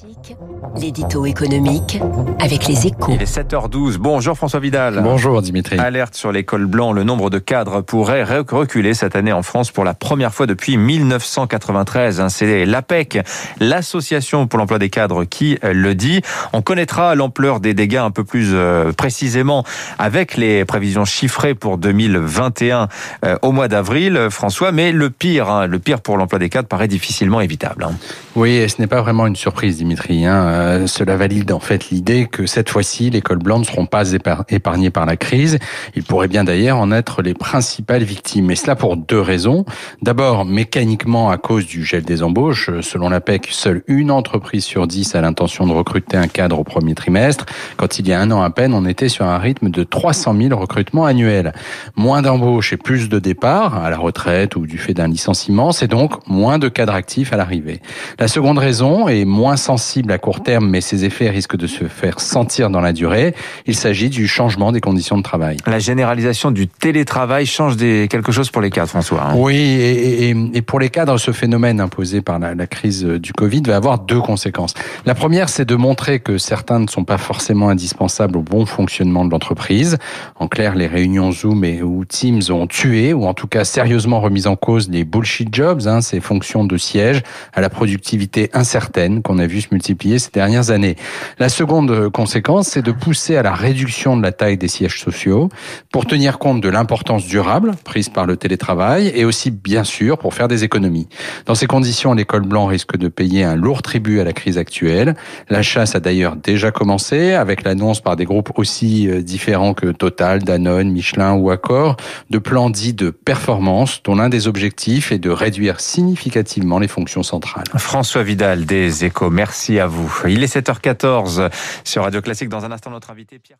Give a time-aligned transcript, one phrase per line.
[0.00, 0.36] Classique,
[0.78, 2.00] l'édito économique
[2.38, 3.12] avec les échos.
[3.14, 3.96] Il est 7h12.
[3.98, 5.00] Bonjour François Vidal.
[5.02, 5.78] Bonjour Dimitri.
[5.78, 6.92] Alerte sur l'école blanc.
[6.92, 10.76] Le nombre de cadres pourrait reculer cette année en France pour la première fois depuis
[10.76, 12.22] 1993.
[12.28, 13.20] C'est l'APEC,
[13.58, 16.22] l'association pour l'emploi des cadres, qui le dit.
[16.52, 19.64] On connaîtra l'ampleur des dégâts un peu plus euh, précisément
[19.98, 22.88] avec les prévisions chiffrées pour 2021
[23.24, 24.72] euh, au mois d'avril, François.
[24.72, 27.84] Mais le pire, hein, le pire pour l'emploi des cadres paraît difficilement évitable.
[27.84, 27.92] Hein.
[28.34, 29.89] Oui, et ce n'est pas vraiment une surprise Dimitri.
[30.08, 34.12] Euh, cela valide en fait l'idée que cette fois-ci, les cols blancs ne seront pas
[34.12, 35.58] épargnés par la crise.
[35.94, 38.50] Ils pourraient bien d'ailleurs en être les principales victimes.
[38.50, 39.64] Et cela pour deux raisons.
[40.02, 42.70] D'abord, mécaniquement, à cause du gel des embauches.
[42.80, 46.64] Selon la PEC, seule une entreprise sur dix a l'intention de recruter un cadre au
[46.64, 47.46] premier trimestre.
[47.76, 50.34] Quand il y a un an à peine, on était sur un rythme de 300
[50.40, 51.52] 000 recrutements annuels.
[51.96, 55.88] Moins d'embauches et plus de départs à la retraite ou du fait d'un licenciement, c'est
[55.88, 57.80] donc moins de cadres actifs à l'arrivée.
[58.18, 59.79] La seconde raison est moins sensible
[60.10, 63.34] à court terme, mais ses effets risquent de se faire sentir dans la durée.
[63.66, 65.56] Il s'agit du changement des conditions de travail.
[65.66, 69.22] La généralisation du télétravail change des, quelque chose pour les cadres, François.
[69.22, 69.34] Hein.
[69.36, 73.62] oui, et, et, pour les cadres, ce phénomène imposé par la, la, crise du Covid
[73.62, 74.74] va avoir deux conséquences.
[75.06, 79.24] La première, c'est de montrer que certains ne sont pas forcément indispensables au bon fonctionnement
[79.24, 79.98] de l'entreprise.
[80.36, 84.20] En clair, les réunions Zoom et ou Teams ont tué, ou en tout cas sérieusement
[84.20, 87.22] remis en cause les bullshit jobs, hein, ces fonctions de siège
[87.54, 90.96] à la productivité incertaine qu'on a vu se multiplier ces dernières années.
[91.38, 95.48] La seconde conséquence, c'est de pousser à la réduction de la taille des sièges sociaux
[95.92, 100.34] pour tenir compte de l'importance durable prise par le télétravail et aussi, bien sûr, pour
[100.34, 101.08] faire des économies.
[101.46, 105.14] Dans ces conditions, l'école blanc risque de payer un lourd tribut à la crise actuelle.
[105.48, 109.86] La chasse a d'ailleurs déjà commencé avec l'annonce par des groupes aussi euh, différents que
[109.86, 111.96] Total, Danone, Michelin ou Accor
[112.30, 117.22] de plans dits de performance dont l'un des objectifs est de réduire significativement les fonctions
[117.22, 117.64] centrales.
[117.76, 119.30] François Vidal des Échos,
[119.60, 120.10] merci à vous.
[120.26, 121.50] Il est 7h14
[121.84, 122.48] sur Radio Classique.
[122.48, 123.58] Dans un instant, notre invité Pierre.